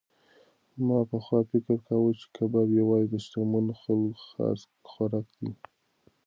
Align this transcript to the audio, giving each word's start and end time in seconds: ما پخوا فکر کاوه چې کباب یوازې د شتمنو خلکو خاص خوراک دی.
ما 0.85 0.99
پخوا 1.11 1.39
فکر 1.49 1.77
کاوه 1.87 2.11
چې 2.19 2.25
کباب 2.35 2.67
یوازې 2.81 3.07
د 3.11 3.15
شتمنو 3.25 3.73
خلکو 3.81 4.21
خاص 4.27 4.61
خوراک 4.89 5.27
دی. 5.39 5.51